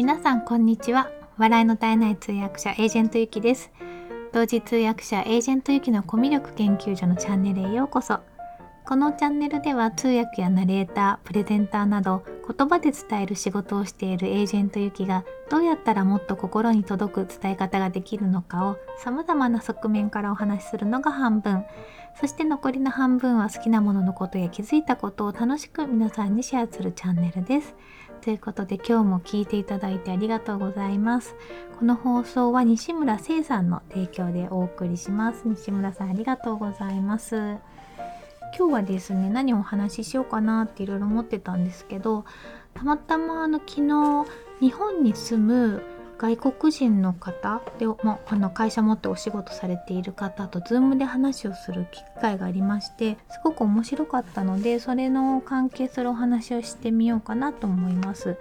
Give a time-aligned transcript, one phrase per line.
[0.00, 1.10] 皆さんこんにちは。
[1.36, 3.70] 笑いの絶えない通訳者エージェントゆきです。
[4.32, 8.18] 同時通訳者エージェントゆきのコミュ力研究所のチャンネルへようこそ。
[8.86, 21.66] このチャンネルでは通訳やナレーター、プレゼンターなど言葉で伝える仕事をしているエージェントゆきがどうやったらもっと心に届く伝え方ができるのかを様々な側面からお話しするのが半分。
[22.18, 27.74] そして残りの半分は好きなもののことや気づいたことを楽しく皆さんにシェアするチャンネルです。
[28.22, 31.34] ということで今日も聞いていただいてありがとうございます。
[31.78, 35.48] この放送は西村聖さんの提供でお送りします。
[35.48, 37.56] 西村さんありがとうございます。
[38.58, 42.26] 今日はですね何をお話ししようかなっていろいろ思ってたんですけど
[42.74, 44.26] たまたまあの昨日
[44.60, 45.82] 日本に住む
[46.20, 58.36] 外国人の方で、まあ、の会社持ってお仕事されている方と Zoom で話をする機会がありましてすごく面白かったのでそれの関係するお話をしてみようかなと思います。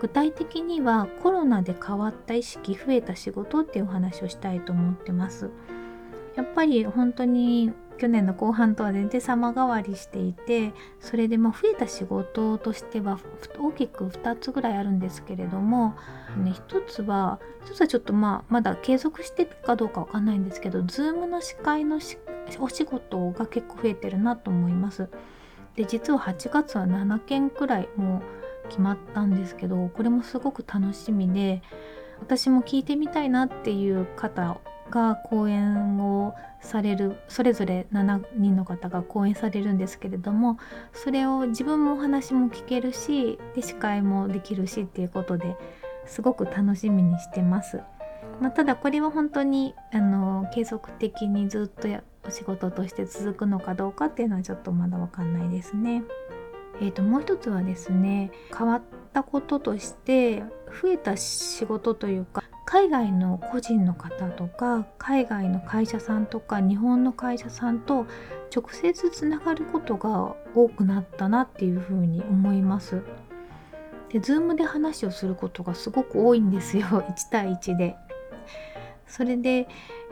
[0.00, 5.50] 具体的にはコロナで変わった意識増えた仕事っていうお話をしたいと思ってます。
[6.36, 13.18] やっぱり本当に去年の後半とは全然様変わりしていてそれでまあ増えた仕事としては
[13.58, 15.94] 大きく2つぐらいあるんですけれども、
[16.36, 22.00] ね、1つは1つはちょっとまあまだ継続してるかどうかわかんないんですけど Zoom の司会の
[22.60, 25.08] お仕事が結構増えてるなと思います。
[25.74, 28.22] で実は8月は7件くらいも
[28.64, 31.62] う決まったんですけどこれもすごく楽しみで
[32.20, 34.58] 私も聞いてみたいなっていう方
[34.90, 40.58] が講演をされるそれぞれ7人の方が講演されるんですけれども
[40.92, 45.56] それを自分もお話も聞けるしで司会もできるしっていうことで
[46.06, 47.80] すごく楽しみにしてます。
[48.40, 51.88] まあ、ただこれは本当にあの継続的にずっと
[52.26, 56.02] お仕事として続くのかどうかっていうのはちょっとまだわかんないですね。
[56.80, 60.42] えー、ともう一つはですね変わったこととして
[60.82, 68.06] 増えた仕事というか海外の個人の方とか海外の会社さんとか日本の会社さんと
[68.54, 73.02] 直接つながることが多くなったなっていうふうに思います。
[74.10, 77.96] で Zoom で話をすることがすごく多いんですよ 1対1で。
[79.06, 79.68] それで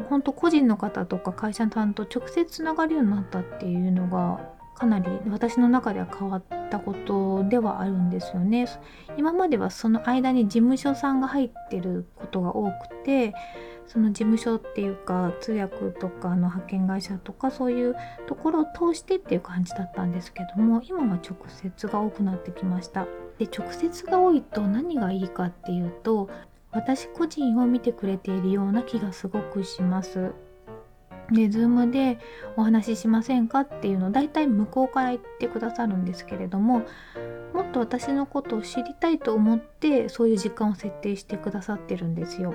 [0.08, 4.38] 本当個人の方とか会社さんと直接つながるようになったっていうのが
[4.76, 6.42] かなり私の中では変わっ
[6.74, 8.66] たことではあるんですよね。
[9.16, 13.32] 今まではその間に事務所さんが入ってることが多くて
[13.86, 17.94] その事務所っていうか通訳とかの派遣会社とかそういう
[18.26, 23.06] ところを通してっていう感じだったんですけども今は直接が多くなってきました。
[23.38, 26.28] で直接が多いと何がいいかっていうと
[26.72, 30.32] 私個人を見てくれているような気がすごくします。
[31.30, 32.18] で、Zoom で
[32.56, 36.82] お話ししませんかっていうのを大体向こうから言ってくださるんですけれども
[37.52, 42.54] もっと私のことを知りたいと思ってそういう時間を設定してくださってるんですよ。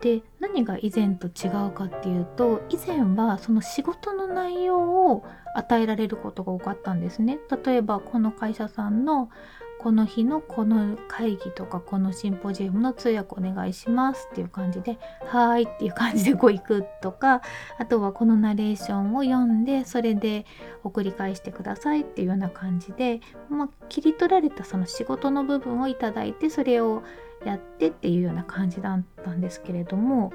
[0.00, 4.78] で何が以前と違うかっていうと以前はその仕事の内容
[5.10, 5.24] を
[5.56, 7.38] 与えられることが多かったんですね。
[7.64, 9.28] 例えばこの会社さんの
[9.78, 17.42] この日のこの会議とかこのシンポジウムの通訳お願いしますっていう感じで「はーい」っていう感じでこう行くとか
[17.78, 20.46] あとはこのナレーションを読んでそれで
[20.82, 27.02] 送り返してくださいっていうような感じで、まあ、切り取られたその仕事の部分をいただいてそれを
[27.44, 30.32] やってっていうような感じだったんですけれども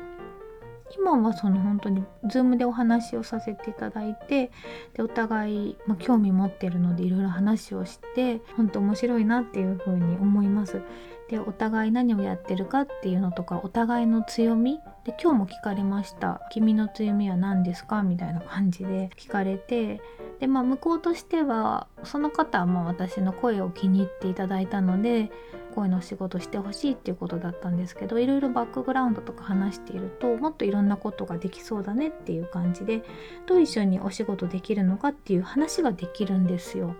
[0.98, 4.52] 今はその本当に Zoom でお話をさせていただいて
[4.94, 10.82] でお互い、まあ、興味持ってるのでいろいろ話をして本当面白いなっていうふうに思います。
[11.30, 20.02] でお互い何をやってるかっていうのとかお互いの強みで今日も聞かれました「君の強みは何ですか?」みたいな感じで聞かれて
[20.40, 25.32] でまあ向こうとしてはその方はまあ私の声を気に入っていただいたので
[25.76, 33.04] 声の仕事してほしいっていうことだったんですけどいろいろバックグラウンドとか話しているともっといろんなことができそうだねっていう感じで
[33.48, 36.96] どう一緒にお仕事できるのかっていう話ができるんですよ。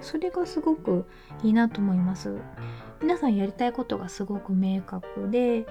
[0.00, 1.06] それがすごく
[1.42, 2.36] いいなと思います。
[3.00, 5.66] 皆さんやりたいことがすごく明確で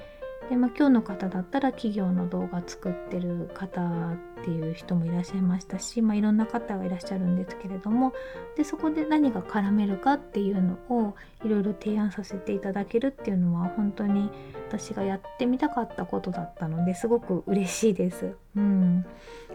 [0.50, 8.14] で、まあ、今日の方だったら企業の動画作ってる方っていう人もいらっしゃいましたし、まあ、いろんな方がいらっしゃるんですけれども
[8.56, 14.30] でそこで何が絡めるかっていうのをいろいろ提案させていただけるっていうのは本当に
[14.70, 18.36] 私がやってみたかったことだったのですごく嬉しいです。
[18.56, 19.06] うん、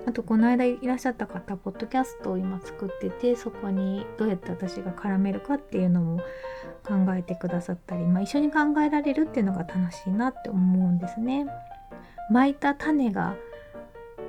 [0.06, 6.18] あとこの間いらっしゃった方ポッドキャストを今作っててそこにどうやって私が絡めるかっていうのも
[6.84, 11.46] 考えてくださったり、まあ、一緒に考えられるっていうのが楽しいなって思うんですね。
[12.30, 13.36] 巻いた種が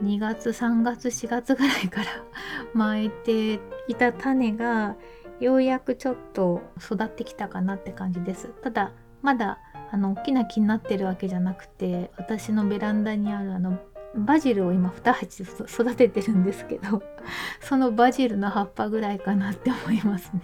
[0.03, 2.07] 2月3月4月ぐらいから
[2.73, 4.95] 巻いていた種が
[5.39, 8.49] ようやくちょっと育ってきたかなって感じです。
[8.61, 8.91] ただ
[9.21, 9.59] まだ
[9.91, 13.79] あの大きな木になってるわけじゃなくて私のベランダにあるあの
[14.15, 17.01] バジルを今2鉢育ててるんですけど
[17.61, 20.41] そのバジルの葉っぱぐらいかなって思いますね。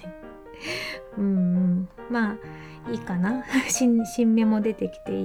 [1.17, 5.21] うん、まあいいかな 新芽も出てきて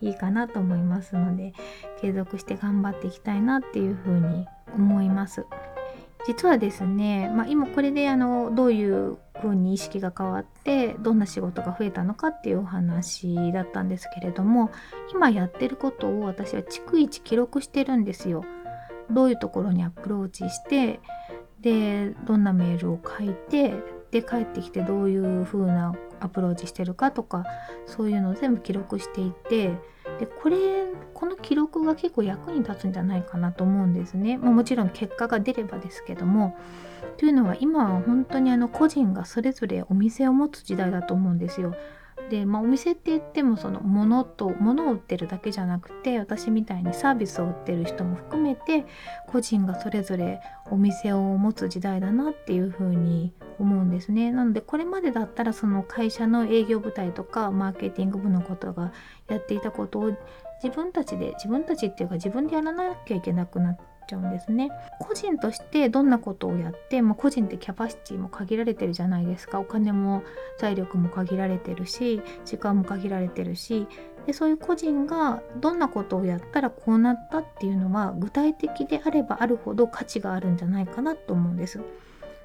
[0.00, 1.52] いいかなと思いますので
[2.00, 5.44] 継続して頑張っていきたいなっていうふうに思います。
[6.26, 14.70] 実はですね、まあ、今これであのどういう風に意識が変わってどんな仕事が増えたのかっていうお話だったんですけれども
[15.12, 18.44] 今やってることを私は逐一記録してるんですよ。
[19.10, 21.00] どういうところにアプローチして
[21.60, 23.74] でどんなメールを書いて
[24.10, 27.44] で帰ってきてどういう風なアプローチしてるかとか
[27.86, 29.72] そういうのを全部記録していて
[30.18, 30.87] でこれ
[31.18, 36.56] この記録が結構役に立つんじゃないかなと思うんですね、まあ、もちろん結果が出ればですけども
[37.16, 41.74] というのは今は本当にあの個人がそれぞれお店を持つ時代だと思うんですよ。
[42.30, 48.84] で、まあ、お店って言ってもその物と物を売ってるだけじゃなくて私みたいにサービスを売ってる人も含めて
[49.26, 54.30] 個人がそれぞれお店を持つ時代だなっていうふうに思うんですね。
[54.30, 58.92] なのでこれまでだったらその会社の営業部隊とかマーケティング部のことが
[59.28, 60.12] やっていたことを
[60.62, 63.78] 自分たちで自分たちっていうか自分でやらなきゃいけなくなっ
[64.08, 64.70] ちゃうんですね。
[64.98, 70.22] 個人としてどんなことをやって、まあ、個人ってキャパシティも限られてるじゃないですかお金も
[70.58, 73.86] 財力も限られてるし時間も限られてるし
[74.26, 81.80] でそういう個人がどんなことをやったらこうなったっていうのは具体的であればあるほど価値があるんじゃないかなと思うんです。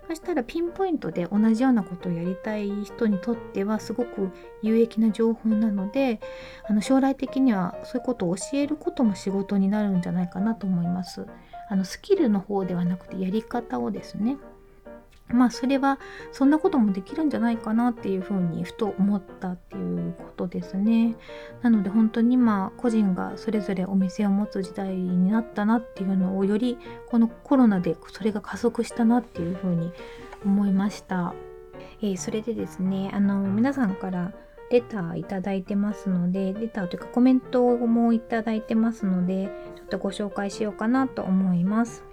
[0.07, 6.19] そしたらピンポイントで同じようなことをやりたい人にとってはすごく有益な情報なので
[6.67, 11.25] あの将来的にはそういうことを教えることも仕事になるんじゃないかなと思います。
[11.69, 14.38] あのスキルの方ではなくてやり方をですね
[15.30, 16.00] まあそれは
[16.31, 21.16] そんなこともできるんじゃないかなっていうふうにふと思ったっていうことですね。
[21.62, 26.78] なので本当に今個人がそれぞれお店を持つ時代になったなっていうのをより
[27.10, 29.92] このコロナでそれが加速したなっていうふうに
[30.46, 31.34] 思いました。
[32.02, 34.34] えー、それでですねあの皆さんから
[34.70, 42.04] レターいただいてますのでレターというかコメントもいただいてますのでちょっとご紹介しようかなと思います。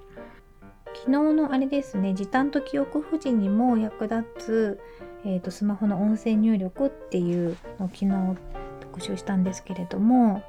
[0.95, 4.81] 昨日のあれですね時短と記憶保持にも役立つ、
[5.25, 8.11] えーと、スマホの音声入力っていうのを昨日
[8.81, 10.43] 特集したんですけれども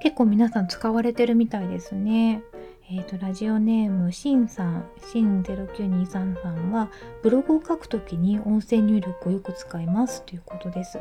[0.00, 2.42] 結構皆さん使われてるみたいですね。
[2.90, 6.90] えーと、ラジオネームしんさんしん09233さんは
[7.22, 10.98] ブログを書くときに音声入力をよく使いますということです。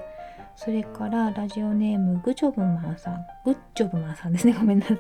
[0.58, 3.28] それからラジオネームグチョブマンさん。
[3.46, 4.54] グッチョブマンさんですね。
[4.60, 4.98] ごめんなさい。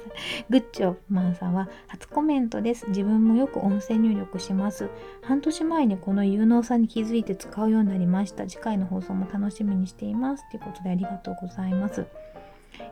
[0.52, 2.88] グッチョブマンさんは初コメントです。
[2.90, 4.88] 自分もよく音声入力します。
[5.24, 8.46] 半年前にこの有能さに気づいて使うようになりました。
[8.46, 10.48] 次回の放送も楽しみにしています。
[10.52, 12.06] ということでありがとうございます。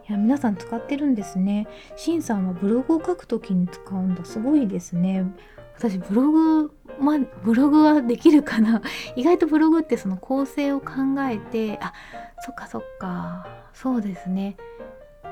[0.09, 1.67] いや皆さん使ってるんですね。
[1.95, 4.25] シンさんはブログを書くときに使うんだ。
[4.25, 5.23] すごいですね。
[5.77, 6.74] 私ブログ
[7.05, 8.81] まブログはできるかな。
[9.15, 10.93] 意外とブログってその構成を考
[11.29, 11.93] えてあ
[12.39, 13.47] そっかそっか。
[13.73, 14.57] そうですね。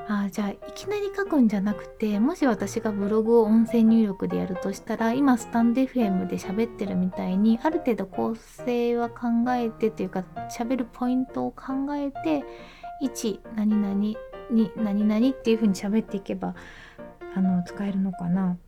[0.06, 12.44] あじゃあいきなり書くんじゃなくてもし私がブログを音声入力でやるとしたら今スタンド FM で喋ってるみたいにある程度構成は考えてというか喋るポイントを考えて
[13.02, 14.16] 1何々に
[14.76, 16.54] 何々っていう風に喋っていけば
[17.34, 18.58] あの使えるのかな。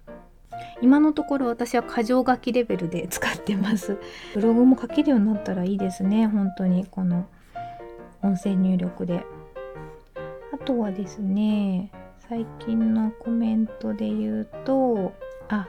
[0.82, 3.98] 今のところ私は箇条書きレベルで使ってます。
[4.34, 6.86] ブログも書けるようになったらいいですね本当に。
[6.86, 7.26] この
[8.22, 9.24] 音声入力で。
[10.52, 11.90] あとはですね
[12.28, 15.12] 最近のコメントで言うと
[15.48, 15.68] あ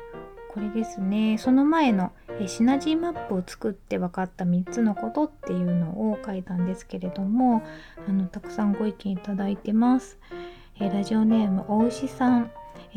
[0.49, 1.37] これですね。
[1.37, 2.11] その前の
[2.47, 7.63] シナジーマップを作って分かった3つのことっていうのを書いたんですけれども
[8.07, 10.17] あのたくさんご意見いただいてます。
[10.79, 12.51] えラジオネームお牛さん。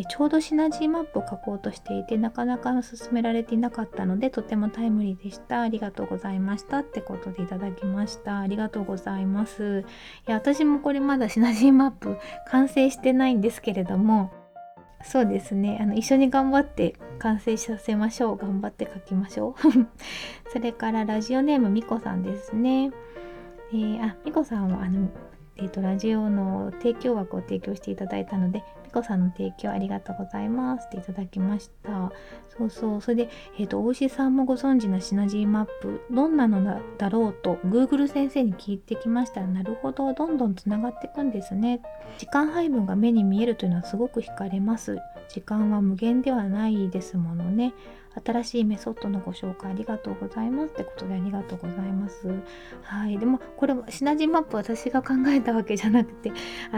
[0.06, 5.62] ちょうどシナジーマップを書こうとしていてなかなか進められていなかったのでとてもタイムリーでした。
[5.62, 6.78] ありがとうございました。
[6.78, 8.40] ってことでいただきました。
[8.40, 9.84] ありがとうございます。
[10.26, 12.16] いや私もこれまだシナジーマップ
[12.48, 14.32] 完成してないんですけれども
[15.02, 15.78] そうですね。
[15.80, 18.36] あの一緒に頑張って完成させましょう。
[18.36, 19.60] 頑張って書きましょう。
[20.52, 22.90] それからラジオネームみこさんですね。
[23.72, 25.08] えー、あみこさんはあの
[25.60, 32.10] えーと、ラジオの提供枠を提供していただいたので、ピコさんの提供ありがとうございますっていただきました。
[32.48, 33.00] そうそう。
[33.00, 41.80] それで、えっ、ー、と、大石さんもご存知のシナジーマップ、どんなのだろうと、Google 先生に聞いてきましたら、なるほど、どんどんつながっていくんですね。
[42.18, 44.98] 時間配分が目に見えるというのはすごく惹かれます。
[45.32, 47.72] 時間は無限ではないですものね。
[48.24, 52.26] 新しいメソッドのご紹介ありがとうございますってことでありがとうございます。
[52.82, 53.16] はい。
[53.18, 56.32] でもこれシナジーマップ私が考えたわけじゃなくて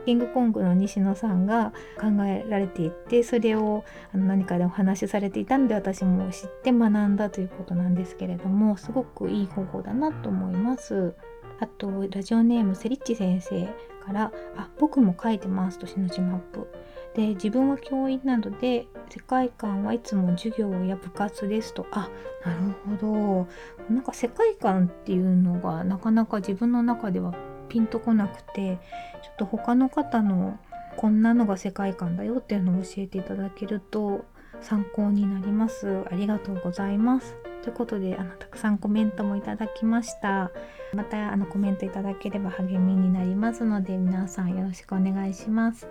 [0.04, 11.14] キングコングの西野さんが考えられていてそれをあの何かでお話しされていたので私も知って学んだということなんですけれどもすごくいい方法だなと思います。
[11.60, 13.66] あとラジオネームセリッチ先生
[14.04, 16.66] から「あ僕も書いてます」と「しのちマップ」
[17.14, 22.08] で自分は教員などで世界観はいつも授業や部活ですとあ
[22.44, 23.46] なるほ
[23.88, 27.34] どなんか世界観っていうのがなかなか自分の中では
[27.68, 28.78] ピンとこなくて
[29.22, 30.58] ちょっと他の方の
[30.96, 34.24] こんなのが世界観だよっていうのを教えていただけると
[34.60, 36.04] 参考になります。
[36.10, 37.51] ありがとうございます。
[37.62, 40.50] ということであのたくさんコメントもいただきました。
[40.94, 45.88] またあのコメントいただければ励みになりますので皆さんよろしくお願いします。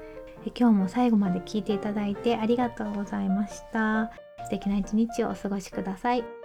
[0.55, 4.11] 今日も最後まで聞いていただいてありがとうございました。
[4.43, 6.40] 素敵な一日をお過ごしください。